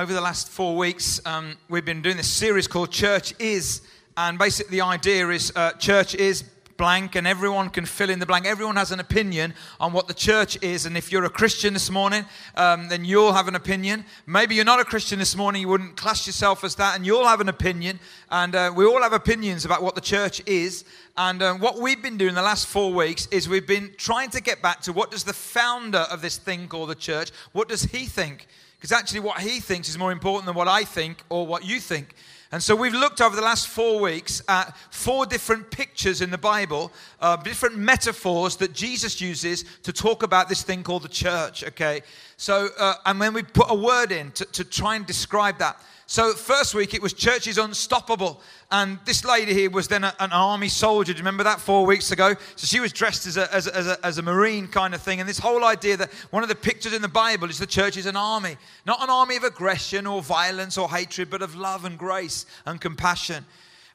[0.00, 3.82] over the last four weeks, um, we've been doing this series called Church Is.
[4.16, 6.42] And basically, the idea is uh, church is
[6.78, 8.46] blank, and everyone can fill in the blank.
[8.46, 10.86] Everyone has an opinion on what the church is.
[10.86, 12.24] And if you're a Christian this morning,
[12.54, 14.06] um, then you'll have an opinion.
[14.24, 17.28] Maybe you're not a Christian this morning, you wouldn't class yourself as that, and you'll
[17.28, 18.00] have an opinion.
[18.30, 20.86] And uh, we all have opinions about what the church is.
[21.18, 24.40] And uh, what we've been doing the last four weeks is we've been trying to
[24.40, 27.82] get back to what does the founder of this thing called the church, what does
[27.82, 28.46] he think?
[28.80, 31.80] Because actually, what he thinks is more important than what I think or what you
[31.80, 32.14] think.
[32.50, 36.38] And so we've looked over the last four weeks at four different pictures in the
[36.38, 36.90] Bible,
[37.20, 42.00] uh, different metaphors that Jesus uses to talk about this thing called the church, okay?
[42.38, 45.80] So, uh, and then we put a word in to, to try and describe that.
[46.10, 48.40] So, first week it was church is unstoppable.
[48.72, 51.12] And this lady here was then a, an army soldier.
[51.12, 52.34] Do you remember that four weeks ago?
[52.56, 55.00] So, she was dressed as a, as, a, as, a, as a Marine kind of
[55.02, 55.20] thing.
[55.20, 57.96] And this whole idea that one of the pictures in the Bible is the church
[57.96, 58.56] is an army,
[58.86, 62.80] not an army of aggression or violence or hatred, but of love and grace and
[62.80, 63.44] compassion.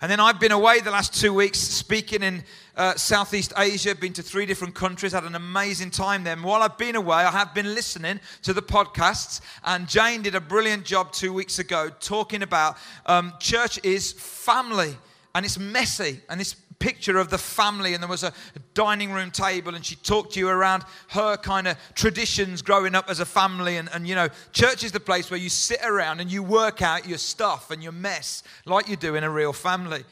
[0.05, 2.43] And then I've been away the last two weeks speaking in
[2.77, 6.33] uh, Southeast Asia, been to three different countries, had an amazing time there.
[6.33, 9.41] And while I've been away, I have been listening to the podcasts.
[9.63, 14.95] And Jane did a brilliant job two weeks ago talking about um, church is family
[15.33, 18.31] and it's messy and it's picture of the family, and there was a
[18.75, 23.09] dining room table, and she talked to you around her kind of traditions growing up
[23.09, 23.77] as a family.
[23.77, 26.83] And, and, you know, church is the place where you sit around and you work
[26.83, 30.03] out your stuff and your mess like you do in a real family.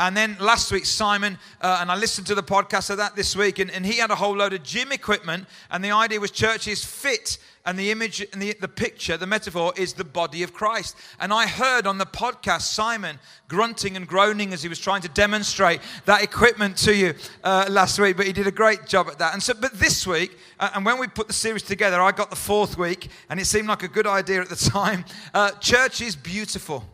[0.00, 3.36] And then last week, Simon, uh, and I listened to the podcast of that this
[3.36, 5.46] week, and, and he had a whole load of gym equipment.
[5.70, 9.26] And the idea was church is fit and the image and the, the picture, the
[9.26, 10.96] metaphor is the body of Christ.
[11.20, 13.18] And I heard on the podcast Simon
[13.48, 17.98] grunting and groaning as he was trying to demonstrate that equipment to you uh, last
[17.98, 19.32] week, but he did a great job at that.
[19.32, 22.30] And so, but this week, uh, and when we put the series together, I got
[22.30, 25.04] the fourth week, and it seemed like a good idea at the time.
[25.32, 26.84] Uh, church is beautiful.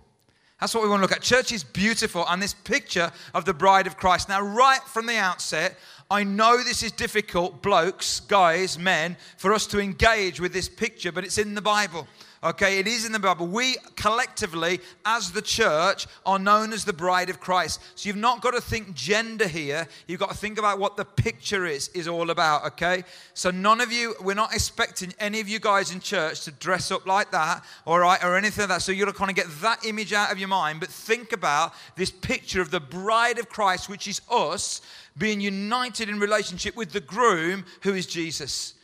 [0.61, 1.23] That's what we want to look at.
[1.23, 4.29] Church is beautiful, and this picture of the bride of Christ.
[4.29, 5.79] Now, right from the outset,
[6.11, 11.13] I know this is difficult, blokes, guys, men, for us to engage with this picture,
[11.13, 12.09] but it's in the Bible.
[12.43, 13.49] Okay, it is in the Bible.
[13.49, 17.81] We collectively, as the church, are known as the bride of Christ.
[17.97, 19.89] So you've not got to think gender here.
[20.07, 22.65] You've got to think about what the picture is is all about.
[22.67, 23.03] Okay,
[23.35, 26.93] so none of you, we're not expecting any of you guys in church to dress
[26.93, 28.83] up like that, all right, or anything like that.
[28.83, 32.13] So you're kind of get that image out of your mind, but think about this
[32.13, 34.81] picture of the bride of Christ, which is us
[35.17, 38.75] being united in relationship with the groom, who is Jesus.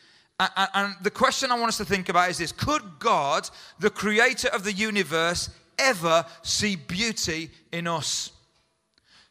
[0.41, 4.49] And the question I want us to think about is this Could God, the creator
[4.49, 8.33] of the universe, ever see beauty in us?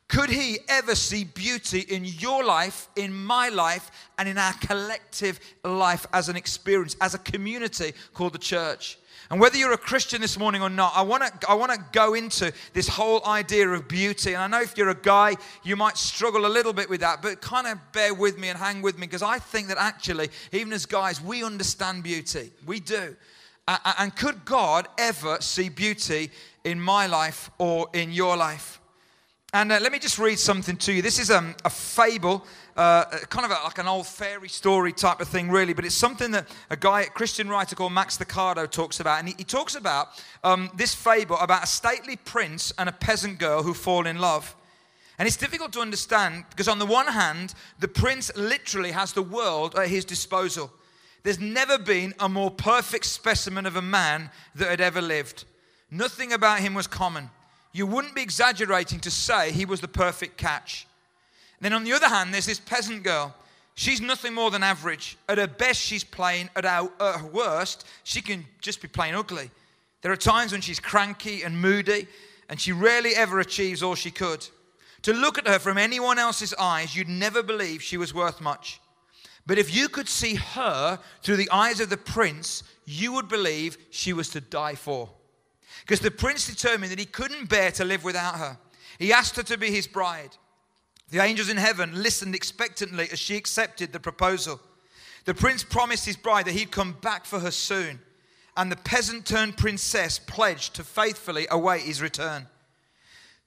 [0.07, 5.39] Could he ever see beauty in your life, in my life, and in our collective
[5.63, 8.97] life as an experience, as a community called the church?
[9.29, 11.83] And whether you're a Christian this morning or not, I want to I want to
[11.91, 14.33] go into this whole idea of beauty.
[14.33, 17.21] And I know if you're a guy, you might struggle a little bit with that,
[17.21, 20.29] but kind of bear with me and hang with me because I think that actually,
[20.51, 22.51] even as guys, we understand beauty.
[22.65, 23.15] We do.
[23.67, 26.31] And could God ever see beauty
[26.65, 28.81] in my life or in your life?
[29.55, 31.03] And uh, let me just read something to you.
[31.03, 32.43] This is um, a fable
[32.75, 35.93] uh, kind of a, like an old fairy story type of thing, really, but it's
[35.93, 39.19] something that a guy, a Christian writer called Max Lucado, talks about.
[39.19, 40.07] And he, he talks about
[40.43, 44.55] um, this fable about a stately prince and a peasant girl who fall in love.
[45.19, 49.21] And it's difficult to understand because, on the one hand, the prince literally has the
[49.21, 50.71] world at his disposal.
[51.21, 55.45] There's never been a more perfect specimen of a man that had ever lived.
[55.91, 57.29] Nothing about him was common.
[57.73, 60.87] You wouldn't be exaggerating to say he was the perfect catch.
[61.59, 63.35] Then on the other hand, there's this peasant girl.
[63.75, 65.17] She's nothing more than average.
[65.27, 66.49] At her best, she's plain.
[66.55, 69.49] At her, at her worst, she can just be plain ugly.
[70.01, 72.07] There are times when she's cranky and moody,
[72.47, 74.47] and she rarely ever achieves all she could.
[75.03, 78.79] To look at her from anyone else's eyes, you'd never believe she was worth much.
[79.45, 83.77] But if you could see her through the eyes of the prince, you would believe
[83.89, 85.09] she was to die for.
[85.81, 88.57] Because the prince determined that he couldn't bear to live without her.
[88.99, 90.37] He asked her to be his bride.
[91.09, 94.59] The angels in heaven listened expectantly as she accepted the proposal.
[95.25, 97.99] The prince promised his bride that he'd come back for her soon,
[98.57, 102.47] and the peasant turned princess pledged to faithfully await his return.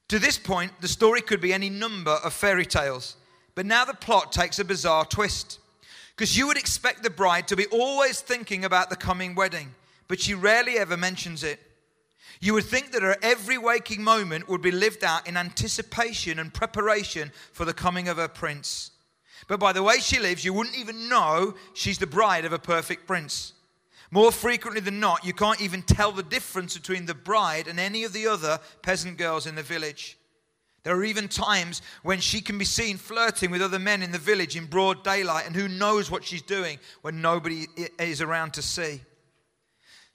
[0.08, 3.16] To this point, the story could be any number of fairy tales,
[3.54, 5.58] but now the plot takes a bizarre twist.
[6.14, 9.74] Because you would expect the bride to be always thinking about the coming wedding,
[10.08, 11.60] but she rarely ever mentions it.
[12.40, 16.52] You would think that her every waking moment would be lived out in anticipation and
[16.52, 18.90] preparation for the coming of her prince.
[19.48, 22.58] But by the way she lives, you wouldn't even know she's the bride of a
[22.58, 23.52] perfect prince.
[24.10, 28.04] More frequently than not, you can't even tell the difference between the bride and any
[28.04, 30.16] of the other peasant girls in the village.
[30.84, 34.18] There are even times when she can be seen flirting with other men in the
[34.18, 37.66] village in broad daylight, and who knows what she's doing when nobody
[37.98, 39.00] is around to see.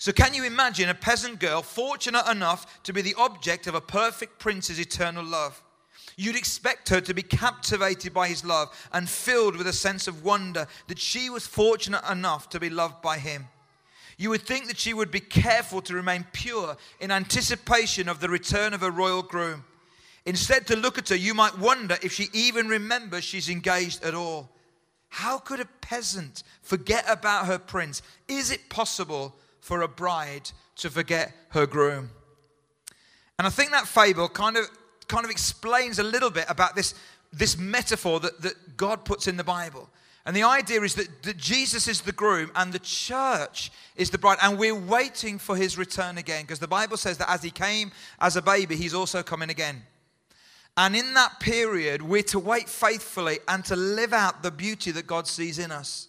[0.01, 3.81] So, can you imagine a peasant girl fortunate enough to be the object of a
[3.81, 5.61] perfect prince's eternal love?
[6.17, 10.25] You'd expect her to be captivated by his love and filled with a sense of
[10.25, 13.47] wonder that she was fortunate enough to be loved by him.
[14.17, 18.29] You would think that she would be careful to remain pure in anticipation of the
[18.29, 19.65] return of her royal groom.
[20.25, 24.15] Instead, to look at her, you might wonder if she even remembers she's engaged at
[24.15, 24.49] all.
[25.09, 28.01] How could a peasant forget about her prince?
[28.27, 32.09] Is it possible for a bride to forget her groom?
[33.37, 34.65] And I think that fable kind of,
[35.07, 36.93] kind of explains a little bit about this,
[37.33, 39.89] this metaphor that, that God puts in the Bible.
[40.25, 44.19] And the idea is that, that Jesus is the groom and the church is the
[44.19, 44.37] bride.
[44.41, 47.91] And we're waiting for his return again because the Bible says that as he came
[48.19, 49.81] as a baby, he's also coming again.
[50.77, 55.07] And in that period, we're to wait faithfully and to live out the beauty that
[55.07, 56.07] God sees in us.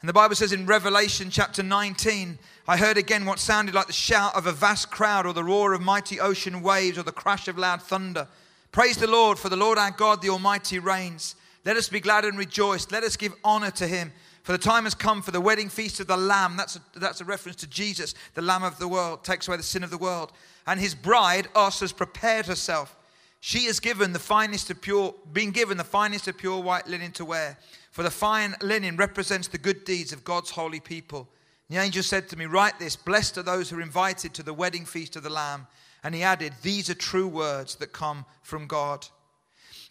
[0.00, 3.92] And the Bible says in Revelation chapter 19, I heard again what sounded like the
[3.92, 7.48] shout of a vast crowd, or the roar of mighty ocean waves, or the crash
[7.48, 8.26] of loud thunder.
[8.72, 11.34] Praise the Lord, for the Lord our God, the Almighty, reigns.
[11.66, 12.90] Let us be glad and rejoice.
[12.90, 14.12] Let us give honor to him.
[14.42, 16.56] For the time has come for the wedding feast of the Lamb.
[16.56, 19.62] That's a, that's a reference to Jesus, the Lamb of the world, takes away the
[19.62, 20.32] sin of the world.
[20.66, 22.96] And his bride, us, has prepared herself.
[23.40, 27.12] She has given the finest of pure, been given the finest of pure white linen
[27.12, 27.58] to wear.
[27.90, 31.28] For the fine linen represents the good deeds of God's holy people.
[31.68, 34.54] The angel said to me, Write this Blessed are those who are invited to the
[34.54, 35.66] wedding feast of the Lamb.
[36.02, 39.06] And he added, These are true words that come from God.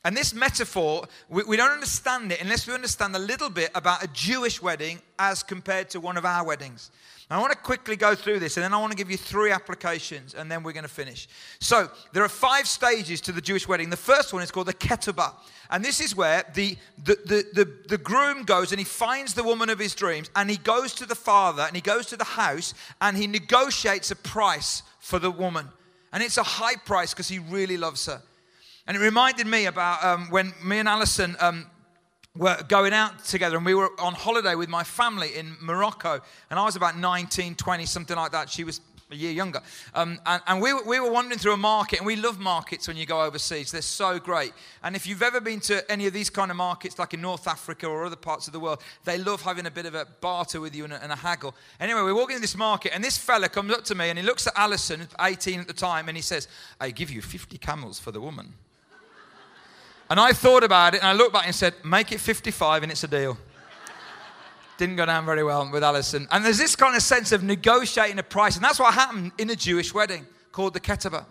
[0.05, 4.01] And this metaphor, we, we, don't understand it unless we understand a little bit about
[4.01, 6.91] a Jewish wedding as compared to one of our weddings.
[7.29, 9.17] Now, I want to quickly go through this and then I want to give you
[9.17, 11.27] three applications and then we're going to finish.
[11.59, 13.89] So, there are five stages to the Jewish wedding.
[13.89, 15.33] The first one is called the ketubah.
[15.69, 19.43] And this is where the, the, the, the, the groom goes and he finds the
[19.43, 22.23] woman of his dreams and he goes to the father and he goes to the
[22.23, 25.67] house and he negotiates a price for the woman.
[26.11, 28.21] And it's a high price because he really loves her.
[28.89, 31.67] And it reminded me about um, when me and Alison um,
[32.35, 36.19] were going out together and we were on holiday with my family in Morocco.
[36.49, 38.49] And I was about 19, 20, something like that.
[38.49, 38.81] She was
[39.11, 39.61] a year younger.
[39.93, 42.87] Um, and, and we, were, we were wandering through a market, and we love markets
[42.87, 43.71] when you go overseas.
[43.71, 44.53] They're so great.
[44.81, 47.47] And if you've ever been to any of these kind of markets, like in North
[47.47, 50.59] Africa or other parts of the world, they love having a bit of a barter
[50.59, 51.53] with you and a, and a haggle.
[51.79, 54.25] Anyway, we're walking in this market, and this fella comes up to me and he
[54.25, 56.47] looks at Alison, 18 at the time, and he says,
[56.79, 58.55] I give you 50 camels for the woman.
[60.09, 62.91] And I thought about it and I looked back and said, make it 55 and
[62.91, 63.37] it's a deal.
[64.77, 66.27] Didn't go down very well with Alison.
[66.31, 68.55] And there's this kind of sense of negotiating a price.
[68.55, 71.25] And that's what happened in a Jewish wedding called the ketubah.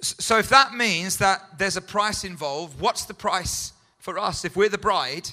[0.00, 4.44] So if that means that there's a price involved, what's the price for us?
[4.44, 5.30] If we're the bride,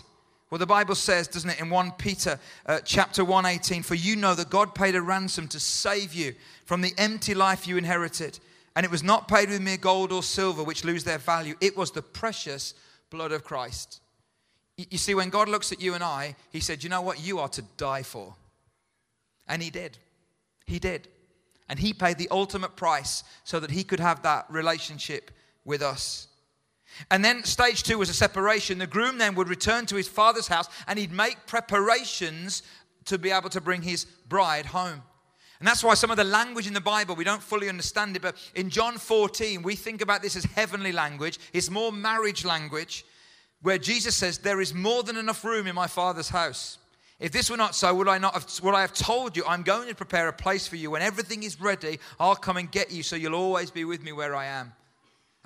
[0.49, 4.33] well, the Bible says, doesn't it, in 1 Peter uh, chapter 118, for you know
[4.33, 6.33] that God paid a ransom to save you
[6.65, 8.39] from the empty life you inherited
[8.75, 11.55] and it was not paid with mere gold or silver, which lose their value.
[11.61, 12.73] It was the precious
[13.09, 14.01] blood of Christ.
[14.77, 17.25] You see, when God looks at you and I, He said, You know what?
[17.25, 18.35] You are to die for.
[19.47, 19.97] And He did.
[20.65, 21.07] He did.
[21.69, 25.31] And He paid the ultimate price so that He could have that relationship
[25.63, 26.27] with us.
[27.11, 28.77] And then stage two was a separation.
[28.77, 32.63] The groom then would return to his father's house and he'd make preparations
[33.05, 35.01] to be able to bring his bride home.
[35.59, 38.21] And that's why some of the language in the Bible, we don't fully understand it.
[38.21, 41.39] But in John 14, we think about this as heavenly language.
[41.53, 43.05] It's more marriage language,
[43.61, 46.77] where Jesus says, There is more than enough room in my Father's house.
[47.19, 49.63] If this were not so, would I not have, would I have told you, I'm
[49.63, 50.91] going to prepare a place for you.
[50.91, 54.11] When everything is ready, I'll come and get you, so you'll always be with me
[54.11, 54.73] where I am.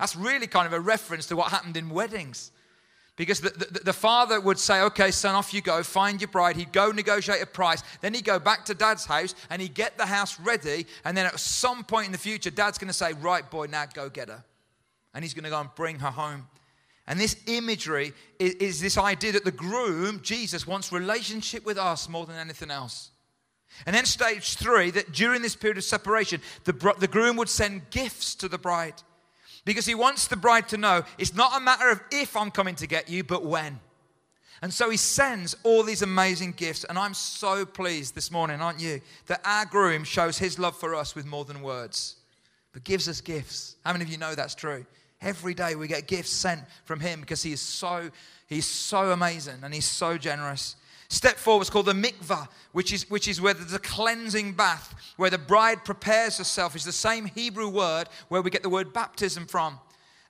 [0.00, 2.50] That's really kind of a reference to what happened in weddings.
[3.20, 6.56] Because the, the, the, father would say, Okay, son, off you go, find your bride.
[6.56, 7.82] He'd go negotiate a price.
[8.00, 10.86] Then he'd go back to dad's house and he'd get the house ready.
[11.04, 13.84] And then at some point in the future, dad's going to say, Right, boy, now
[13.92, 14.42] go get her.
[15.12, 16.46] And he's going to go and bring her home.
[17.06, 22.08] And this imagery is, is this idea that the groom, Jesus, wants relationship with us
[22.08, 23.10] more than anything else.
[23.84, 27.90] And then stage three, that during this period of separation, the, the groom would send
[27.90, 28.94] gifts to the bride
[29.64, 32.74] because he wants the bride to know it's not a matter of if I'm coming
[32.76, 33.80] to get you, but when.
[34.62, 36.84] And so he sends all these amazing gifts.
[36.84, 40.94] And I'm so pleased this morning, aren't you, that our groom shows his love for
[40.94, 42.16] us with more than words,
[42.72, 43.76] but gives us gifts.
[43.84, 44.84] How many of you know that's true?
[45.22, 48.10] Every day we get gifts sent from him because he is so,
[48.48, 50.76] he's so amazing and he's so generous.
[51.10, 54.94] Step four was called the mikvah, which is, which is where there's a cleansing bath,
[55.16, 56.76] where the bride prepares herself.
[56.76, 59.80] It's the same Hebrew word where we get the word baptism from.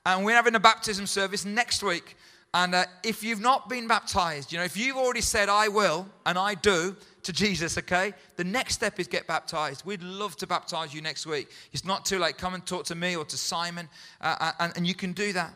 [0.06, 2.16] And we're having a baptism service next week.
[2.54, 6.08] And uh, if you've not been baptized, you know, if you've already said, I will
[6.24, 9.84] and I do to Jesus, okay, the next step is get baptized.
[9.84, 11.50] We'd love to baptize you next week.
[11.74, 12.38] It's not too late.
[12.38, 13.86] Come and talk to me or to Simon,
[14.22, 15.54] uh, uh and, and you can do that.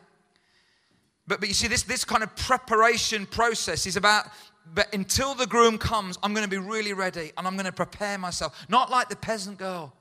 [1.26, 4.26] But, but you see, this, this kind of preparation process is about,
[4.72, 7.72] but until the groom comes, I'm going to be really ready and I'm going to
[7.72, 8.66] prepare myself.
[8.68, 9.92] Not like the peasant girl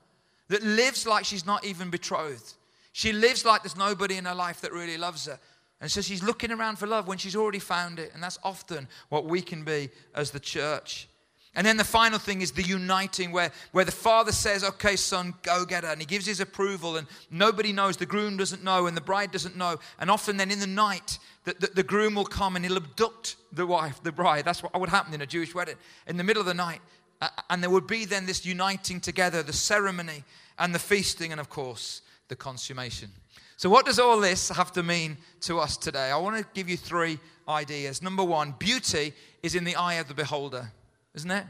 [0.48, 2.54] that lives like she's not even betrothed.
[2.92, 5.38] She lives like there's nobody in her life that really loves her.
[5.80, 8.12] And so she's looking around for love when she's already found it.
[8.14, 11.08] And that's often what we can be as the church.
[11.56, 15.34] And then the final thing is the uniting, where, where the father says, Okay, son,
[15.42, 15.90] go get her.
[15.90, 17.96] And he gives his approval, and nobody knows.
[17.96, 19.78] The groom doesn't know, and the bride doesn't know.
[20.00, 23.36] And often, then in the night, the, the, the groom will come and he'll abduct
[23.52, 24.44] the wife, the bride.
[24.44, 25.76] That's what would happen in a Jewish wedding.
[26.06, 26.80] In the middle of the night,
[27.20, 30.24] uh, uh, and there would be then this uniting together, the ceremony
[30.58, 33.10] and the feasting, and of course, the consummation.
[33.56, 36.10] So, what does all this have to mean to us today?
[36.10, 38.02] I want to give you three ideas.
[38.02, 40.72] Number one, beauty is in the eye of the beholder
[41.14, 41.44] isn't it?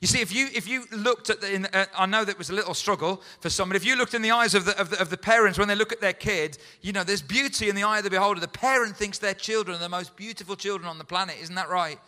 [0.00, 2.50] You see, if you, if you looked at the, in, uh, I know that was
[2.50, 4.90] a little struggle for some, but if you looked in the eyes of the, of,
[4.90, 7.74] the, of the parents when they look at their kid, you know, there's beauty in
[7.74, 8.40] the eye of the beholder.
[8.40, 11.36] The parent thinks their children are the most beautiful children on the planet.
[11.40, 11.98] Isn't that right?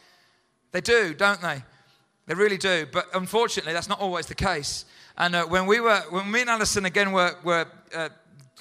[0.73, 1.63] They do, don't they?
[2.27, 2.87] They really do.
[2.93, 4.85] But unfortunately, that's not always the case.
[5.17, 8.11] And uh, when we were, when me and Alison again were, were uh,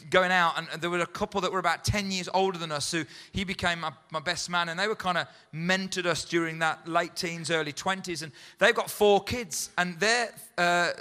[0.09, 2.91] going out, and there were a couple that were about 10 years older than us,
[2.91, 6.59] who he became my, my best man, and they were kind of mentored us during
[6.59, 10.91] that late teens, early 20s, and they've got four kids, and their uh,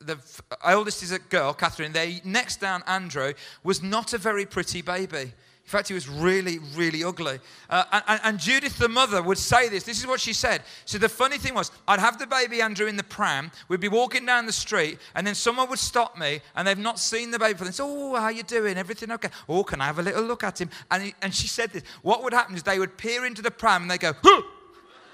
[0.00, 0.16] the
[0.64, 1.92] eldest is a girl, Catherine.
[1.92, 3.32] Their next down, Andrew,
[3.64, 5.32] was not a very pretty baby.
[5.70, 7.38] In fact, he was really, really ugly.
[7.68, 9.84] Uh, and, and, Judith, the mother, would say this.
[9.84, 10.62] This is what she said.
[10.84, 13.52] So the funny thing was, I'd have the baby Andrew in the pram.
[13.68, 16.98] We'd be walking down the street, and then someone would stop me, and they've not
[16.98, 17.66] seen the baby before.
[17.66, 18.78] They say, "Oh, how you doing?
[18.78, 19.28] Everything okay?
[19.48, 21.84] Oh, can I have a little look at him?" And, he, and she said this.
[22.02, 24.42] What would happen is they would peer into the pram, and they go, huh!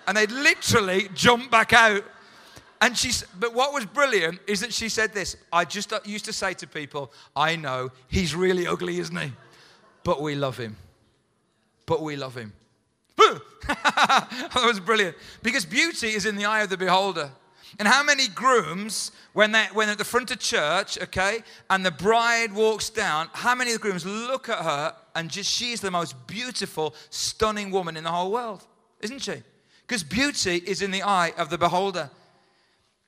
[0.07, 2.03] and they'd literally jump back out.
[2.81, 5.37] And she, but what was brilliant is that she said this.
[5.53, 9.33] I just used to say to people, "I know he's really ugly, isn't he?"
[10.07, 10.77] But we love him.
[11.85, 12.53] But we love him.
[13.67, 15.17] that was brilliant.
[15.43, 17.29] Because beauty is in the eye of the beholder.
[17.81, 21.85] And how many grooms, when they're, when they're at the front of church, okay, and
[21.85, 25.81] the bride walks down, how many of the grooms look at her and just she's
[25.81, 28.65] the most beautiful, stunning woman in the whole world,
[29.01, 29.43] isn't she?
[29.89, 32.11] Because beauty is in the eye of the beholder.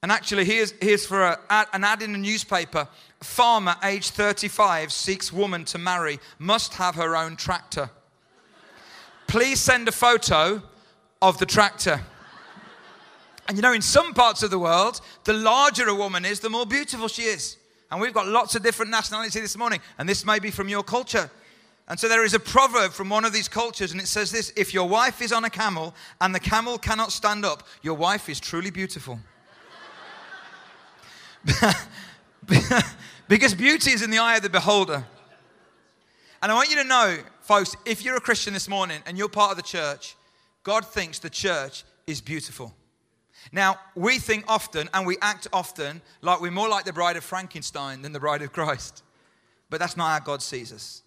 [0.02, 1.38] And actually, here's, here's for a,
[1.72, 2.86] an ad in a newspaper.
[3.20, 7.90] Farmer, age 35, seeks woman to marry, must have her own tractor.
[9.26, 10.62] Please send a photo
[11.20, 12.00] of the tractor.
[13.48, 16.50] And you know, in some parts of the world, the larger a woman is, the
[16.50, 17.56] more beautiful she is.
[17.90, 20.82] And we've got lots of different nationalities this morning, and this may be from your
[20.82, 21.30] culture.
[21.88, 24.52] And so there is a proverb from one of these cultures, and it says this
[24.54, 28.28] If your wife is on a camel and the camel cannot stand up, your wife
[28.28, 29.18] is truly beautiful.
[33.28, 35.04] because beauty is in the eye of the beholder.
[36.42, 39.28] And I want you to know, folks, if you're a Christian this morning and you're
[39.28, 40.16] part of the church,
[40.62, 42.74] God thinks the church is beautiful.
[43.52, 47.24] Now, we think often and we act often like we're more like the bride of
[47.24, 49.02] Frankenstein than the bride of Christ.
[49.70, 51.02] But that's not how God sees us.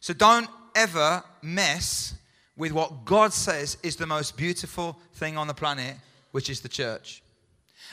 [0.00, 2.14] So don't ever mess
[2.56, 5.96] with what God says is the most beautiful thing on the planet,
[6.32, 7.22] which is the church.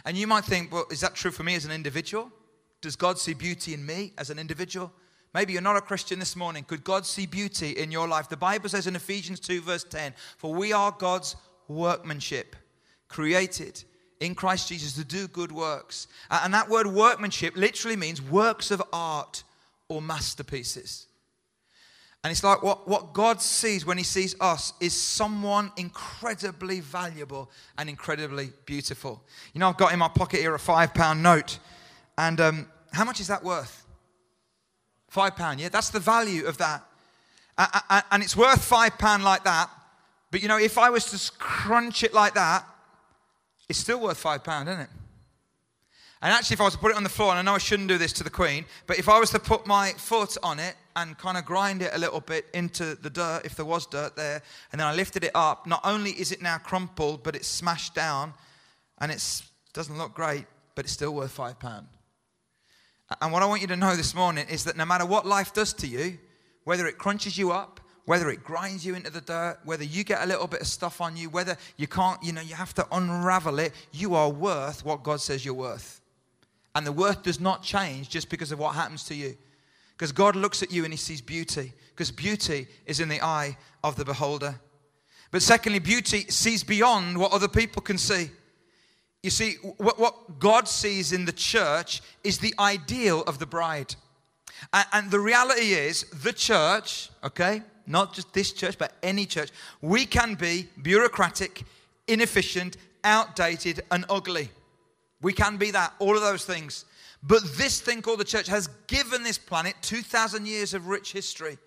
[0.05, 2.31] And you might think, well, is that true for me as an individual?
[2.81, 4.91] Does God see beauty in me as an individual?
[5.33, 6.63] Maybe you're not a Christian this morning.
[6.63, 8.29] Could God see beauty in your life?
[8.29, 11.35] The Bible says in Ephesians 2, verse 10, For we are God's
[11.67, 12.55] workmanship,
[13.07, 13.83] created
[14.19, 16.07] in Christ Jesus to do good works.
[16.29, 19.43] And that word workmanship literally means works of art
[19.87, 21.07] or masterpieces.
[22.23, 27.51] And it's like what, what God sees when He sees us is someone incredibly valuable
[27.77, 29.21] and incredibly beautiful.
[29.53, 31.59] You know, I've got in my pocket here a five pound note.
[32.17, 33.85] And um, how much is that worth?
[35.09, 35.69] Five pound, yeah?
[35.69, 36.83] That's the value of that.
[37.57, 39.69] And it's worth five pound like that.
[40.31, 42.65] But you know, if I was to crunch it like that,
[43.69, 44.89] it's still worth five pound, isn't it?
[46.23, 47.57] And actually, if I was to put it on the floor, and I know I
[47.57, 50.57] shouldn't do this to the Queen, but if I was to put my foot on
[50.57, 53.85] it and kind of grind it a little bit into the dirt, if there was
[53.85, 57.35] dirt there, and then I lifted it up, not only is it now crumpled, but
[57.35, 58.33] it's smashed down
[58.99, 61.89] and it doesn't look great, but it's still worth five pounds.
[63.21, 65.53] And what I want you to know this morning is that no matter what life
[65.53, 66.19] does to you,
[66.63, 70.23] whether it crunches you up, whether it grinds you into the dirt, whether you get
[70.23, 72.87] a little bit of stuff on you, whether you can't, you know, you have to
[72.93, 75.99] unravel it, you are worth what God says you're worth.
[76.75, 79.37] And the worth does not change just because of what happens to you.
[79.91, 83.57] Because God looks at you and he sees beauty, because beauty is in the eye
[83.83, 84.59] of the beholder.
[85.31, 88.29] But secondly, beauty sees beyond what other people can see.
[89.21, 93.95] You see, what, God sees in the church is the ideal of the bride.
[94.91, 99.49] And the reality is, the church, okay, not just this church, but any church,
[99.81, 101.63] we can be bureaucratic,
[102.07, 104.49] inefficient, outdated, and ugly.
[105.23, 106.85] We can be that, all of those things.
[107.23, 111.57] But this thing called the church has given this planet 2,000 years of rich history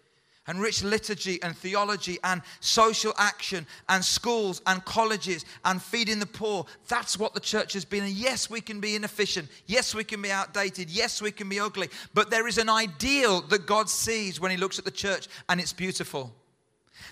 [0.46, 6.26] and rich liturgy and theology and social action and schools and colleges and feeding the
[6.26, 6.66] poor.
[6.88, 8.04] That's what the church has been.
[8.04, 9.48] And yes, we can be inefficient.
[9.66, 10.90] Yes, we can be outdated.
[10.90, 11.88] Yes, we can be ugly.
[12.14, 15.60] But there is an ideal that God sees when He looks at the church, and
[15.60, 16.32] it's beautiful.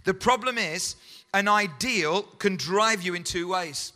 [0.04, 0.96] The problem is,
[1.32, 3.94] an ideal can drive you in two ways.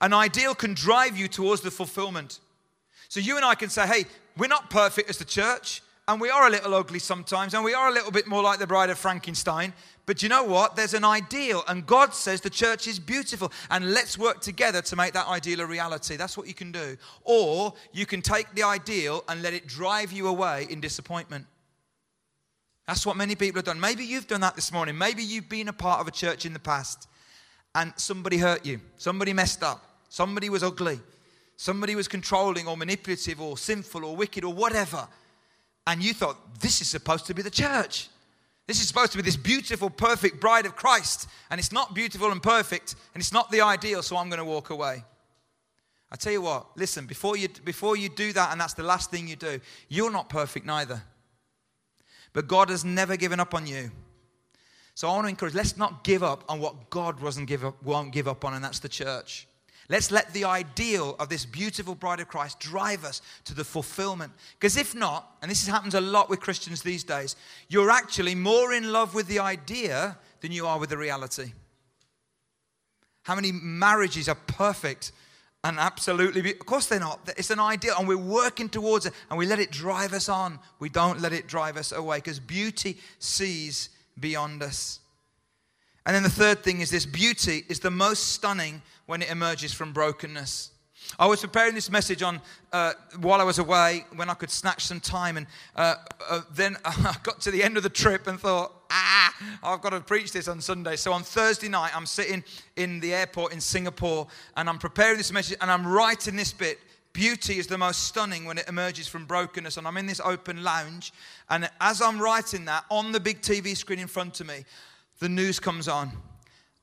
[0.00, 2.40] An ideal can drive you towards the fulfillment.
[3.08, 4.04] So you and I can say, hey,
[4.36, 5.82] we're not perfect as the church.
[6.08, 8.58] And we are a little ugly sometimes, and we are a little bit more like
[8.58, 9.72] the bride of Frankenstein.
[10.06, 10.74] But you know what?
[10.74, 14.96] There's an ideal, and God says the church is beautiful, and let's work together to
[14.96, 16.16] make that ideal a reality.
[16.16, 16.96] That's what you can do.
[17.22, 21.46] Or you can take the ideal and let it drive you away in disappointment.
[22.88, 23.78] That's what many people have done.
[23.78, 24.98] Maybe you've done that this morning.
[24.98, 27.06] Maybe you've been a part of a church in the past,
[27.76, 31.00] and somebody hurt you, somebody messed up, somebody was ugly,
[31.56, 35.08] somebody was controlling or manipulative or sinful or wicked or whatever
[35.86, 38.08] and you thought, this is supposed to be the church.
[38.66, 41.28] This is supposed to be this beautiful, perfect bride of Christ.
[41.50, 44.44] And it's not beautiful and perfect, and it's not the ideal, so I'm going to
[44.44, 45.04] walk away.
[46.12, 49.10] I tell you what, listen, before you, before you do that, and that's the last
[49.10, 51.02] thing you do, you're not perfect neither.
[52.32, 53.90] But God has never given up on you.
[54.94, 57.82] So I want to encourage, let's not give up on what God wasn't give up,
[57.82, 59.48] won't give up on, and that's the church.
[59.90, 64.30] Let's let the ideal of this beautiful bride of Christ drive us to the fulfillment.
[64.58, 67.34] Because if not, and this happens a lot with Christians these days,
[67.68, 71.54] you're actually more in love with the idea than you are with the reality.
[73.24, 75.10] How many marriages are perfect
[75.64, 77.28] and absolutely, be- of course they're not.
[77.36, 80.60] It's an ideal, and we're working towards it, and we let it drive us on.
[80.78, 85.00] We don't let it drive us away because beauty sees beyond us.
[86.06, 89.72] And then the third thing is this beauty is the most stunning when it emerges
[89.72, 90.70] from brokenness.
[91.18, 92.40] I was preparing this message on
[92.72, 95.96] uh, while I was away when I could snatch some time, and uh,
[96.30, 99.90] uh, then I got to the end of the trip and thought, ah, I've got
[99.90, 100.94] to preach this on Sunday.
[100.94, 102.44] So on Thursday night, I'm sitting
[102.76, 106.78] in the airport in Singapore, and I'm preparing this message, and I'm writing this bit.
[107.12, 109.76] Beauty is the most stunning when it emerges from brokenness.
[109.76, 111.12] And I'm in this open lounge,
[111.48, 114.64] and as I'm writing that on the big TV screen in front of me,
[115.18, 116.12] the news comes on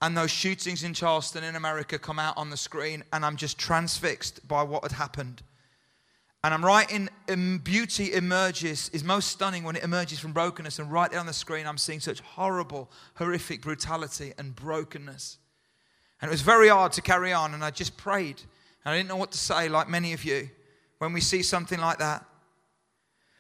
[0.02, 3.58] and those shootings in Charleston in America come out on the screen, and I'm just
[3.58, 5.42] transfixed by what had happened.
[6.44, 7.10] And I'm writing,
[7.64, 10.78] beauty emerges, is most stunning when it emerges from brokenness.
[10.80, 15.40] And right there on the screen, I'm seeing such horrible, horrific brutality and brokenness.
[16.22, 18.42] And it was very hard to carry on, and I just prayed.
[18.86, 20.50] And I didn't know what to say, like many of you,
[21.00, 22.24] when we see something like that.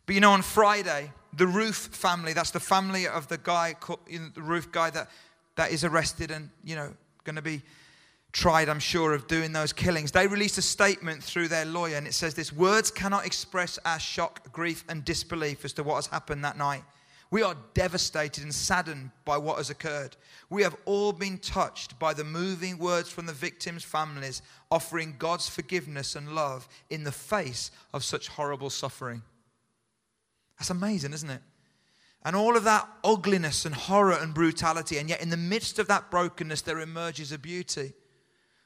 [0.08, 3.76] But you know, on Friday, the Roof family, that's the family of the guy,
[4.10, 5.10] the Roof guy that,
[5.58, 6.93] that is arrested and, you know,
[7.24, 7.62] going to be
[8.32, 10.12] tried, I'm sure, of doing those killings.
[10.12, 14.00] They released a statement through their lawyer, and it says this Words cannot express our
[14.00, 16.84] shock, grief, and disbelief as to what has happened that night.
[17.30, 20.15] We are devastated and saddened by what has occurred.
[20.50, 24.41] We have all been touched by the moving words from the victims' families,
[24.72, 29.24] offering God's forgiveness and love in the face of such horrible suffering.
[30.58, 31.41] That's amazing, isn't it?
[32.28, 35.88] And all of that ugliness and horror and brutality, and yet in the midst of
[35.88, 37.94] that brokenness, there emerges a beauty.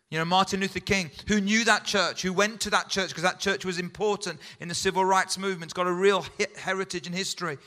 [0.10, 3.22] You know, Martin Luther King, who knew that church, who went to that church because
[3.22, 6.26] that church was important in the civil rights movement, it's got a real
[6.58, 7.60] heritage and history.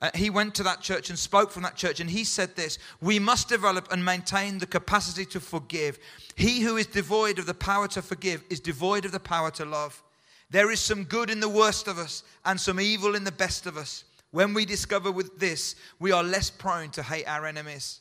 [0.00, 2.78] Uh, he went to that church and spoke from that church, and he said this
[3.00, 5.98] We must develop and maintain the capacity to forgive.
[6.36, 9.64] He who is devoid of the power to forgive is devoid of the power to
[9.64, 10.00] love.
[10.48, 13.66] There is some good in the worst of us and some evil in the best
[13.66, 14.04] of us.
[14.30, 18.00] When we discover with this, we are less prone to hate our enemies.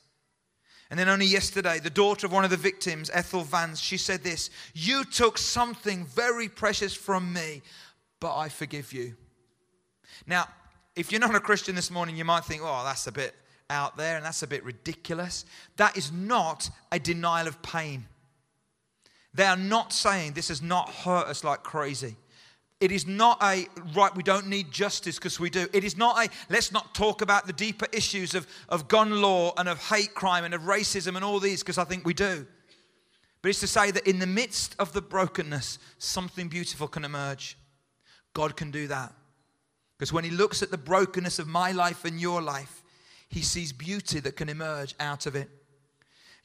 [0.89, 4.23] And then only yesterday, the daughter of one of the victims, Ethel Lance, she said
[4.23, 7.61] this You took something very precious from me,
[8.19, 9.15] but I forgive you.
[10.25, 10.47] Now,
[10.95, 13.35] if you're not a Christian this morning, you might think, oh, that's a bit
[13.69, 15.45] out there and that's a bit ridiculous.
[15.77, 18.05] That is not a denial of pain.
[19.33, 22.15] They are not saying this has not hurt us like crazy.
[22.79, 25.67] It is not a, right, we don't need justice because we do.
[25.73, 29.53] It is not a, let's not talk about the deeper issues of, of gun law
[29.57, 32.47] and of hate crime and of racism and all these because I think we do.
[33.41, 37.57] But it's to say that in the midst of the brokenness, something beautiful can emerge.
[38.33, 39.13] God can do that.
[39.97, 42.83] Because when He looks at the brokenness of my life and your life,
[43.27, 45.49] He sees beauty that can emerge out of it.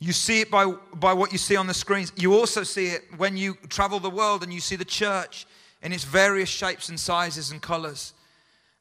[0.01, 0.67] You see it by,
[0.97, 2.13] by what you see on the screens.
[2.17, 5.47] You also see it when you travel the world and you see the church
[5.85, 8.15] in its various shapes and sizes and colors.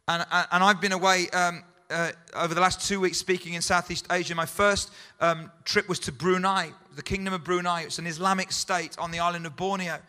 [0.08, 4.08] And, and I've been away um, uh, over the last two weeks speaking in Southeast
[4.10, 4.34] Asia.
[4.34, 4.90] My first
[5.20, 7.82] um, trip was to Brunei, the Kingdom of Brunei.
[7.82, 10.00] It's an Islamic state on the island of Borneo.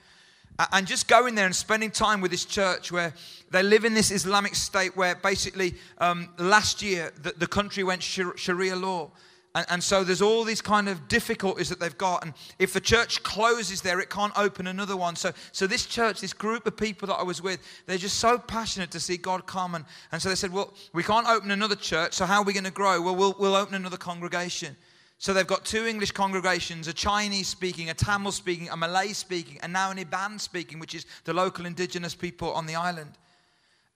[0.72, 3.12] And just going there and spending time with this church where
[3.50, 8.04] they live in this Islamic state where basically um, last year the, the country went
[8.04, 9.10] Sharia law.
[9.54, 12.24] And, and, so there's all these kind of difficulties that they've got.
[12.24, 15.14] And if the church closes there, it can't open another one.
[15.14, 18.36] So, so this church, this group of people that I was with, they're just so
[18.36, 19.76] passionate to see God come.
[19.76, 22.14] And, and so they said, well, we can't open another church.
[22.14, 23.00] So how are we going to grow?
[23.00, 24.76] Well, well, we'll open another congregation.
[25.18, 29.58] So they've got two English congregations, a Chinese speaking, a Tamil speaking, a Malay speaking,
[29.62, 33.12] and now an Iban speaking, which is the local indigenous people on the island.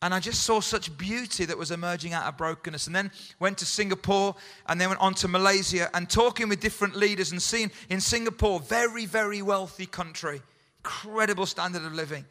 [0.01, 2.87] And I just saw such beauty that was emerging out of brokenness.
[2.87, 6.95] And then went to Singapore and then went on to Malaysia and talking with different
[6.95, 10.41] leaders and seeing in Singapore, very, very wealthy country,
[10.79, 12.25] incredible standard of living.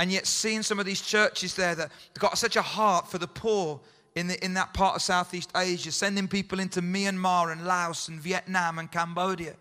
[0.00, 3.28] And yet seeing some of these churches there that got such a heart for the
[3.28, 3.80] poor
[4.16, 8.20] in, the, in that part of Southeast Asia, sending people into Myanmar and Laos and
[8.20, 9.54] Vietnam and Cambodia.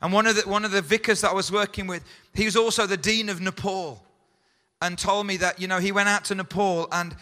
[0.00, 2.56] And one of the, one of the vicars that I was working with, he was
[2.56, 4.02] also the dean of Nepal
[4.82, 7.14] and told me that you know he went out to Nepal and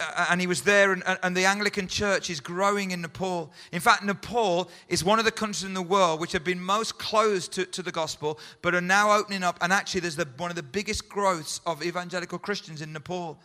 [0.00, 3.52] uh, and he was there and, and the Anglican church is growing in Nepal.
[3.72, 6.98] In fact, Nepal is one of the countries in the world which have been most
[6.98, 9.58] closed to, to the gospel, but are now opening up.
[9.60, 13.38] And actually, there's the, one of the biggest growths of evangelical Christians in Nepal.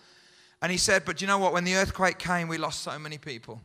[0.62, 1.54] And he said, but you know what?
[1.54, 3.62] When the earthquake came, we lost so many people.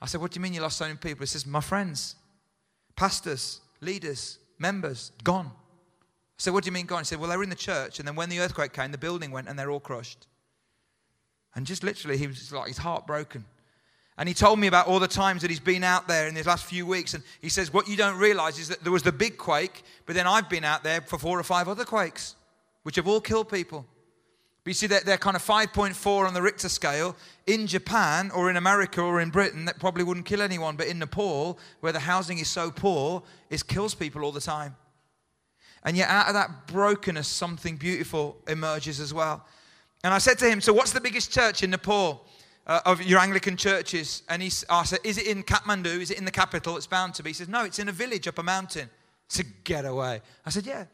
[0.00, 1.20] I said, what do you mean you lost so many people?
[1.20, 2.16] He says, my friends,
[2.96, 5.50] pastors, leaders, members, gone.
[6.38, 7.00] Said, What do you mean gone?
[7.00, 8.98] He said, Well, they were in the church, and then when the earthquake came, the
[8.98, 10.26] building went and they're all crushed.
[11.54, 13.46] And just literally, he was like, his heart broken.
[14.18, 16.46] And he told me about all the times that he's been out there in these
[16.46, 17.14] last few weeks.
[17.14, 20.14] And he says, What you don't realize is that there was the big quake, but
[20.14, 22.34] then I've been out there for four or five other quakes,
[22.82, 23.86] which have all killed people.
[24.64, 27.14] But you see, they're, they're kind of 5.4 on the Richter scale.
[27.46, 30.74] In Japan or in America or in Britain, that probably wouldn't kill anyone.
[30.76, 34.74] But in Nepal, where the housing is so poor, it kills people all the time.
[35.86, 39.46] And yet, out of that brokenness, something beautiful emerges as well.
[40.02, 42.26] And I said to him, So, what's the biggest church in Nepal
[42.66, 44.24] uh, of your Anglican churches?
[44.28, 46.00] And he, said, Is it in Kathmandu?
[46.00, 46.76] Is it in the capital?
[46.76, 47.30] It's bound to be.
[47.30, 48.88] He says, No, it's in a village up a mountain.
[48.90, 50.20] I said, Get away.
[50.44, 50.86] I said, Yeah.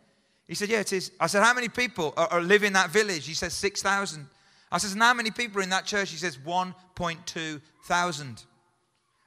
[0.46, 1.10] He said, Yeah, it is.
[1.18, 3.26] I said, How many people are, are live in that village?
[3.26, 4.26] He says, 6,000.
[4.70, 6.10] I said, And how many people are in that church?
[6.10, 8.44] He says, 1.2 thousand.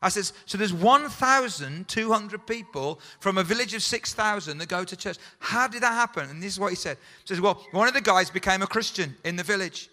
[0.01, 5.17] I says, so there's 1,200 people from a village of 6,000 that go to church.
[5.39, 6.29] How did that happen?
[6.29, 6.97] And this is what he said.
[7.23, 9.89] He says, well, one of the guys became a Christian in the village.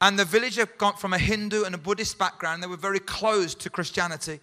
[0.00, 2.62] And the village had gone from a Hindu and a Buddhist background.
[2.62, 4.40] They were very closed to Christianity.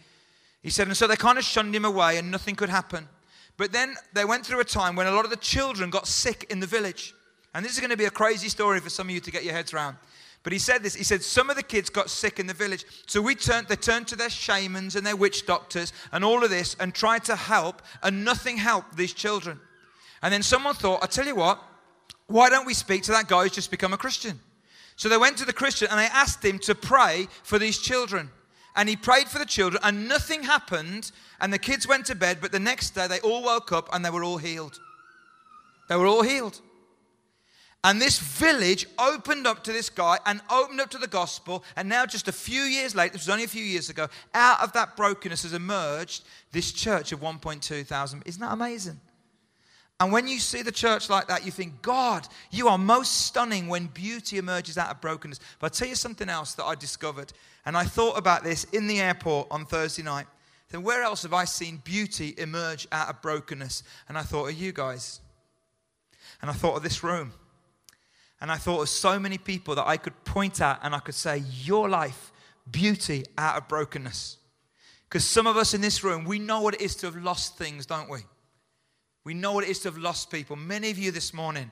[0.62, 3.08] He said, and so they kind of shunned him away and nothing could happen.
[3.58, 6.45] But then they went through a time when a lot of the children got sick
[6.50, 7.13] in the village.
[7.54, 9.43] And this is going to be a crazy story for some of you to get
[9.43, 9.98] your heads around.
[10.43, 10.95] But he said this.
[10.95, 13.67] He said some of the kids got sick in the village, so we turned.
[13.67, 17.25] They turned to their shamans and their witch doctors and all of this, and tried
[17.25, 19.60] to help, and nothing helped these children.
[20.21, 21.62] And then someone thought, I tell you what,
[22.28, 24.39] why don't we speak to that guy who's just become a Christian?
[24.95, 28.30] So they went to the Christian and they asked him to pray for these children.
[28.75, 31.12] And he prayed for the children, and nothing happened.
[31.41, 34.06] And the kids went to bed, but the next day they all woke up and
[34.06, 34.80] they were all healed.
[35.88, 36.62] They were all healed.
[37.84, 41.63] And this village opened up to this guy and opened up to the gospel.
[41.78, 44.62] And now, just a few years later, this was only a few years ago, out
[44.62, 48.24] of that brokenness has emerged this church of 1.2 thousand.
[48.26, 49.00] Isn't that amazing?
[50.02, 53.68] And when you see the church like that, you think, God, you are most stunning
[53.68, 55.39] when beauty emerges out of brokenness.
[55.60, 57.34] But I'll tell you something else that I discovered.
[57.65, 60.26] And I thought about this in the airport on Thursday night.
[60.70, 63.84] Then where else have I seen beauty emerge out of brokenness?
[64.08, 65.20] And I thought of you guys.
[66.42, 67.34] And I thought of this room.
[68.41, 71.15] And I thought of so many people that I could point at and I could
[71.15, 72.32] say, Your life,
[72.69, 74.38] beauty out of brokenness.
[75.04, 77.58] Because some of us in this room, we know what it is to have lost
[77.58, 78.19] things, don't we?
[79.23, 80.56] We know what it is to have lost people.
[80.56, 81.71] Many of you this morning,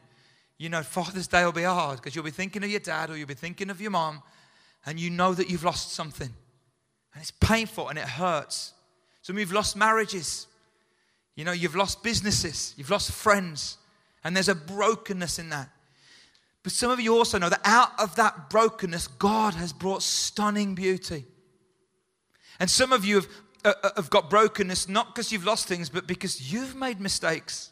[0.57, 3.17] you know, Father's Day will be hard because you'll be thinking of your dad or
[3.17, 4.23] you'll be thinking of your mom,
[4.85, 6.29] and you know that you've lost something.
[7.13, 8.73] And it's painful and it hurts.
[9.21, 10.47] Some of you have lost marriages.
[11.35, 13.77] You know, you've lost businesses, you've lost friends,
[14.23, 15.69] and there's a brokenness in that.
[16.67, 20.75] But some of you also know that out of that brokenness, God has brought stunning
[20.75, 21.23] beauty.
[22.59, 23.27] And some of you have,
[23.63, 27.71] uh, uh have got brokenness not because you've lost things, but because you've made mistakes.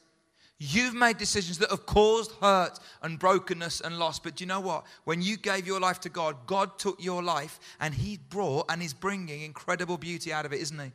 [0.59, 4.17] You've made decisions that have caused hurt and brokenness and loss.
[4.17, 4.85] But do you know what?
[5.03, 8.81] When you gave your life to God, God took your life and He brought and
[8.81, 10.93] is bringing incredible beauty out of it, isn't He?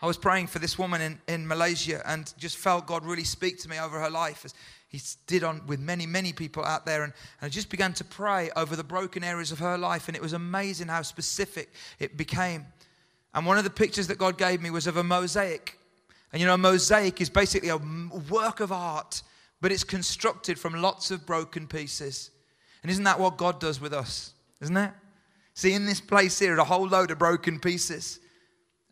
[0.00, 3.58] I was praying for this woman in, in Malaysia and just felt God really speak
[3.60, 4.54] to me over her life as
[4.88, 7.02] He did on with many, many people out there.
[7.04, 10.08] And, and I just began to pray over the broken areas of her life.
[10.08, 12.66] And it was amazing how specific it became.
[13.34, 15.78] And one of the pictures that God gave me was of a mosaic
[16.32, 17.78] and you know, a mosaic is basically a
[18.28, 19.22] work of art,
[19.60, 22.30] but it's constructed from lots of broken pieces.
[22.82, 24.34] And isn't that what God does with us?
[24.60, 24.90] Isn't it?
[25.54, 28.20] See, in this place here, a whole load of broken pieces.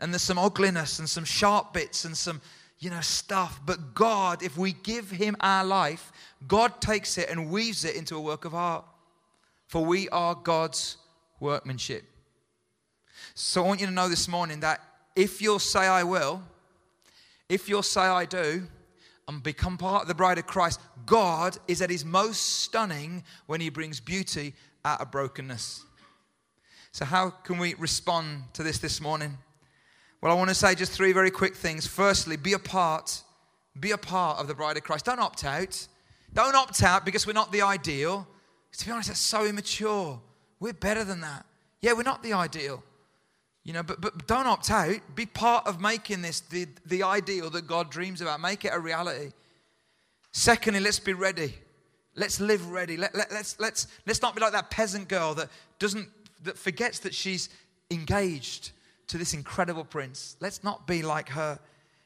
[0.05, 2.43] And there's some ugliness and some sharp bits and some,
[2.79, 3.59] you know, stuff.
[3.65, 6.13] But God, if we give Him our life,
[6.47, 8.85] God takes it and weaves it into a work of art.
[9.67, 10.99] For we are God's
[11.41, 12.05] workmanship.
[13.35, 14.83] So I want you to know this morning that
[15.17, 16.43] if you'll say, I will,
[17.49, 18.67] if you'll say, I do,
[19.27, 23.63] and become part of the bride of Christ, God is at his most stunning when
[23.63, 24.53] he brings beauty
[24.85, 25.83] out of brokenness.
[26.93, 29.39] So, how can we respond to this this morning?
[30.25, 31.87] Well, I want to say just three very quick things.
[31.87, 33.23] Firstly, be a part,
[33.79, 35.05] be a part of the bride of Christ.
[35.05, 35.87] Don't opt out.
[36.33, 38.27] Don't opt out because we're not the ideal.
[38.79, 40.19] To be honest, that's so immature.
[40.61, 41.45] We're better than that.
[41.83, 42.83] Yeah, we're not the ideal.
[43.65, 44.97] You know, but, but don't opt out.
[45.15, 48.41] Be part of making this the, the ideal that God dreams about.
[48.41, 49.33] Make it a reality.
[50.33, 51.53] Secondly, let's be ready.
[52.15, 52.97] Let's live ready.
[52.97, 56.09] Let, let, let's, let's, let's not be like that peasant girl that doesn't
[56.45, 57.51] that forgets that she's
[57.91, 58.71] engaged
[59.09, 60.37] to this incredible prince.
[60.41, 61.59] Let's not be like her.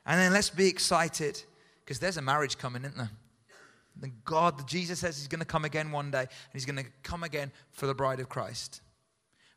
[0.07, 1.43] And then let's be excited
[1.85, 3.11] because there's a marriage coming, isn't there?
[4.03, 6.91] And God, Jesus says he's going to come again one day, and he's going to
[7.03, 8.81] come again for the bride of Christ.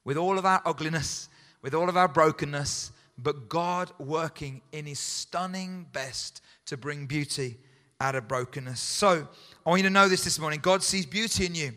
[0.03, 1.29] With all of our ugliness,
[1.61, 7.57] with all of our brokenness, but God working in His stunning best to bring beauty
[7.99, 8.79] out of brokenness.
[8.79, 9.27] So,
[9.65, 11.73] I want you to know this this morning God sees beauty in you.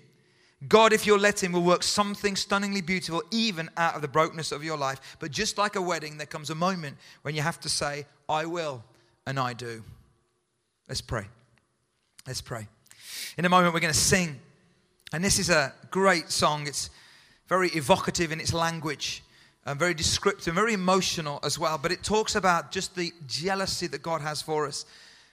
[0.68, 4.52] God, if you'll let Him, will work something stunningly beautiful even out of the brokenness
[4.52, 5.16] of your life.
[5.18, 8.46] But just like a wedding, there comes a moment when you have to say, I
[8.46, 8.82] will
[9.26, 9.82] and I do.
[10.88, 11.26] Let's pray.
[12.26, 12.68] Let's pray.
[13.36, 14.38] In a moment, we're going to sing.
[15.12, 16.66] And this is a great song.
[16.66, 16.90] It's
[17.48, 19.22] very evocative in its language
[19.66, 21.78] and very descriptive, very emotional as well.
[21.78, 24.84] But it talks about just the jealousy that God has for us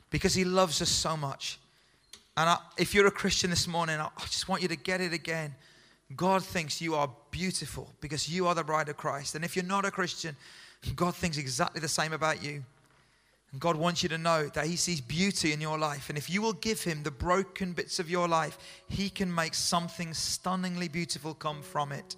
[0.09, 1.59] because He loves us so much.
[2.37, 5.13] And I, if you're a Christian this morning, I just want you to get it
[5.13, 5.53] again.
[6.15, 9.35] God thinks you are beautiful because you are the bride of Christ.
[9.35, 10.35] And if you're not a Christian,
[10.95, 12.63] God thinks exactly the same about you.
[13.51, 16.09] And God wants you to know that He sees beauty in your life.
[16.09, 19.53] And if you will give Him the broken bits of your life, He can make
[19.53, 22.15] something stunningly beautiful come from it.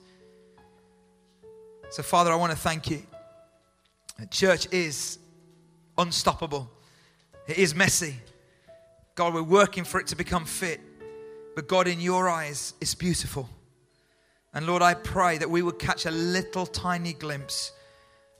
[1.90, 3.04] So, Father, I want to thank you.
[4.30, 5.18] Church is
[5.98, 6.70] unstoppable,
[7.48, 8.16] it is messy.
[9.16, 10.82] God, we're working for it to become fit.
[11.56, 13.48] But God, in your eyes, it's beautiful.
[14.54, 17.72] And Lord, I pray that we would catch a little tiny glimpse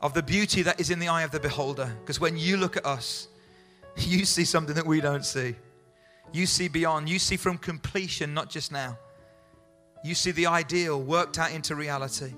[0.02, 1.96] of the beauty that is in the eye of the beholder.
[2.02, 3.28] Because when you look at us,
[3.98, 5.56] you see something that we don't see.
[6.32, 7.10] You see beyond.
[7.10, 8.98] You see from completion, not just now.
[10.04, 12.34] You see the ideal worked out into reality.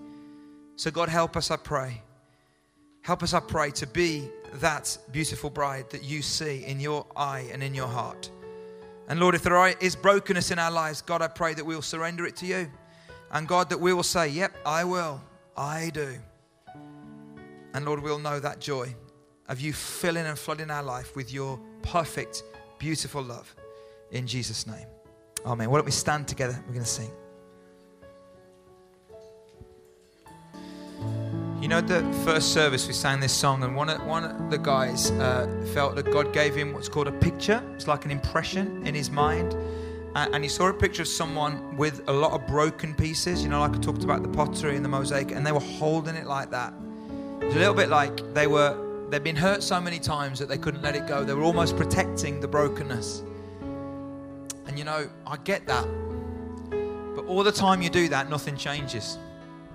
[0.75, 2.01] So, God, help us, I pray.
[3.05, 7.47] Help us, I pray, to be that beautiful bride that you see in your eye
[7.53, 8.31] and in your heart.
[9.07, 11.83] And Lord, if there is brokenness in our lives, God, I pray that we will
[11.83, 12.67] surrender it to you.
[13.29, 15.21] And God, that we will say, Yep, I will.
[15.55, 16.15] I do.
[17.75, 18.95] And Lord, we'll know that joy
[19.49, 22.41] of you filling and flooding our life with your perfect,
[22.79, 23.55] beautiful love.
[24.09, 24.87] In Jesus' name.
[25.45, 25.69] Amen.
[25.69, 26.59] Why don't we stand together?
[26.65, 27.11] We're going to sing.
[31.65, 34.57] You know, the first service we sang this song, and one of, one of the
[34.59, 37.59] guys uh, felt that God gave him what's called a picture.
[37.73, 39.55] It's like an impression in his mind.
[40.13, 43.49] And, and he saw a picture of someone with a lot of broken pieces, you
[43.49, 46.27] know, like I talked about the pottery and the mosaic, and they were holding it
[46.27, 46.71] like that.
[47.41, 50.47] It was a little bit like they were, they'd been hurt so many times that
[50.47, 51.23] they couldn't let it go.
[51.23, 53.23] They were almost protecting the brokenness.
[54.67, 55.87] And you know, I get that.
[57.15, 59.17] But all the time you do that, nothing changes.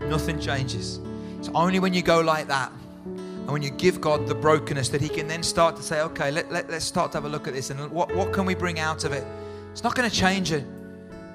[0.03, 1.01] Nothing changes.
[1.41, 2.71] It's only when you go like that
[3.07, 6.31] and when you give God the brokenness that He can then start to say, okay,
[6.31, 8.55] let, let, let's start to have a look at this and what, what can we
[8.55, 9.25] bring out of it?
[9.73, 10.67] It's not going to change it.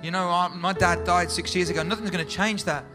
[0.04, 1.82] You know, my dad died six years ago.
[1.82, 2.86] Nothing's going to change that.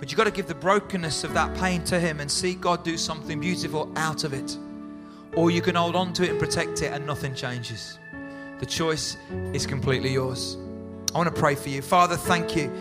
[0.00, 2.82] But you've got to give the brokenness of that pain to Him and see God
[2.82, 4.58] do something beautiful out of it.
[5.36, 8.00] Or you can hold on to it and protect it and nothing changes.
[8.58, 9.16] The choice
[9.52, 10.56] is completely yours.
[11.14, 11.80] I want to pray for you.
[11.80, 12.72] Father, thank you.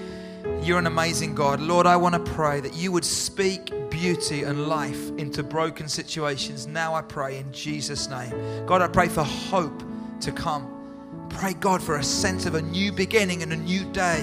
[0.62, 1.60] You're an amazing God.
[1.60, 6.68] Lord, I want to pray that you would speak beauty and life into broken situations.
[6.68, 8.66] Now I pray in Jesus' name.
[8.66, 9.84] God, I pray for hope
[10.22, 11.28] to come.
[11.30, 14.22] Pray, God, for a sense of a new beginning and a new day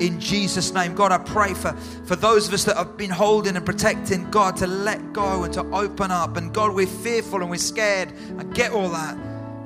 [0.00, 0.94] in Jesus' name.
[0.94, 1.72] God, I pray for,
[2.04, 5.54] for those of us that have been holding and protecting, God, to let go and
[5.54, 6.36] to open up.
[6.36, 8.12] And God, we're fearful and we're scared.
[8.38, 9.16] I get all that.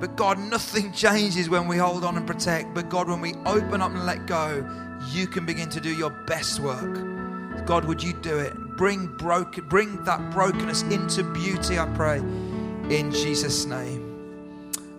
[0.00, 2.74] But God, nothing changes when we hold on and protect.
[2.74, 4.64] But God, when we open up and let go,
[5.10, 7.66] you can begin to do your best work.
[7.66, 8.54] God, would you do it?
[8.76, 14.04] Bring broken, bring that brokenness into beauty, I pray, in Jesus' name.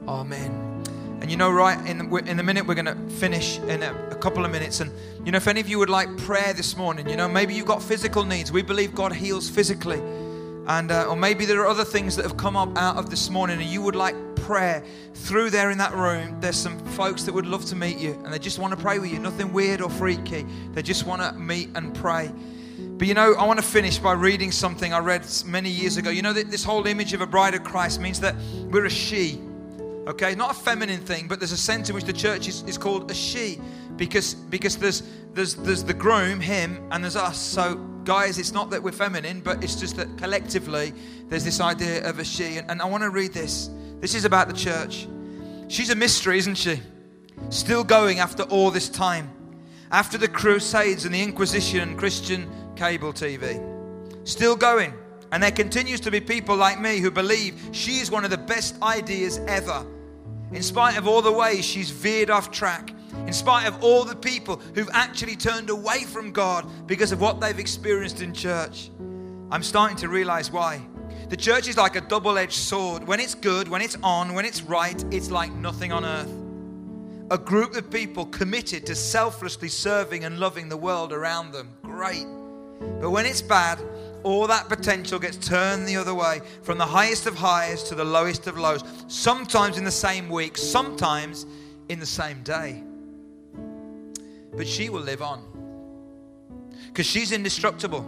[0.07, 0.83] Amen.
[1.21, 3.93] And you know, right, in the, in the minute we're going to finish in a,
[4.11, 4.79] a, couple of minutes.
[4.79, 4.91] And,
[5.25, 7.65] you know, if any of you would like prayer this morning, you know, maybe you've
[7.65, 8.51] got physical needs.
[8.51, 10.01] We believe God heals physically.
[10.69, 13.31] And, uh, or maybe there are other things that have come up out of this
[13.31, 14.83] morning and you would like prayer
[15.15, 16.39] through there in that room.
[16.39, 18.99] There's some folks that would love to meet you and they just want to pray
[18.99, 19.17] with you.
[19.17, 20.45] Nothing weird or freaky.
[20.73, 22.31] They just want to meet and pray.
[22.77, 26.11] But you know, I want to finish by reading something I read many years ago.
[26.11, 28.35] You know, that this whole image of a bride of Christ means that
[28.69, 29.41] we're a she
[30.07, 32.77] okay not a feminine thing but there's a sense in which the church is, is
[32.77, 33.59] called a she
[33.97, 35.03] because because there's
[35.33, 37.75] there's there's the groom him and there's us so
[38.09, 40.91] guys it's not that we're feminine but it's just that collectively
[41.27, 42.57] there's this idea of a she.
[42.57, 43.69] And, and i want to read this.
[43.99, 45.07] This is about the church.
[45.67, 46.81] She's a mystery isn't she?
[47.49, 49.29] Still going after all this time.
[49.91, 53.63] After the crusades and the inquisition and christian cable tv
[54.23, 54.91] still going.
[55.31, 58.39] And there continues to be people like me who believe she is one of the
[58.39, 59.85] best ideas ever.
[60.51, 62.91] In spite of all the ways she's veered off track,
[63.25, 67.39] in spite of all the people who've actually turned away from God because of what
[67.39, 68.91] they've experienced in church,
[69.51, 70.81] I'm starting to realize why.
[71.29, 73.07] The church is like a double edged sword.
[73.07, 76.31] When it's good, when it's on, when it's right, it's like nothing on earth.
[77.31, 81.69] A group of people committed to selflessly serving and loving the world around them.
[81.83, 82.25] Great.
[82.99, 83.79] But when it's bad,
[84.23, 88.03] all that potential gets turned the other way from the highest of highs to the
[88.03, 91.45] lowest of lows, sometimes in the same week, sometimes
[91.89, 92.83] in the same day.
[94.55, 95.45] But she will live on
[96.87, 98.05] because she's indestructible.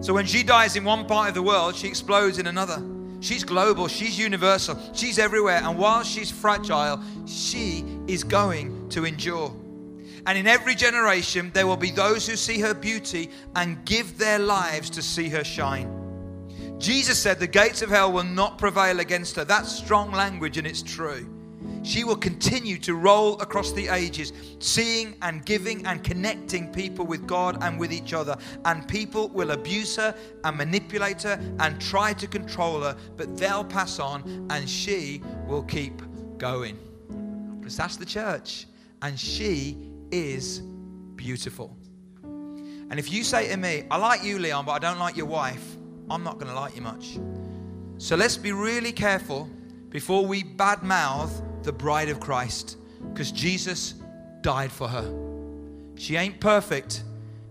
[0.00, 2.82] So when she dies in one part of the world, she explodes in another.
[3.20, 5.60] She's global, she's universal, she's everywhere.
[5.62, 9.54] And while she's fragile, she is going to endure.
[10.26, 14.38] And in every generation, there will be those who see her beauty and give their
[14.38, 15.98] lives to see her shine.
[16.78, 19.44] Jesus said, The gates of hell will not prevail against her.
[19.44, 21.28] That's strong language, and it's true.
[21.82, 27.26] She will continue to roll across the ages, seeing and giving and connecting people with
[27.26, 28.36] God and with each other.
[28.64, 30.14] And people will abuse her
[30.44, 35.64] and manipulate her and try to control her, but they'll pass on and she will
[35.64, 36.00] keep
[36.38, 36.78] going.
[37.58, 38.66] Because that's the church.
[39.02, 39.76] And she
[40.12, 40.60] is
[41.16, 41.76] beautiful.
[42.22, 45.26] And if you say to me, I like you, Leon, but I don't like your
[45.26, 45.76] wife,
[46.10, 47.18] I'm not going to like you much.
[47.98, 49.48] So let's be really careful
[49.88, 51.30] before we badmouth
[51.62, 52.76] the bride of Christ
[53.12, 53.94] because Jesus
[54.42, 55.12] died for her.
[55.96, 57.04] She ain't perfect,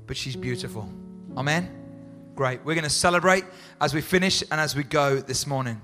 [0.07, 0.89] but she's beautiful.
[1.37, 1.69] Amen?
[2.35, 2.63] Great.
[2.65, 3.45] We're going to celebrate
[3.79, 5.81] as we finish and as we go this morning.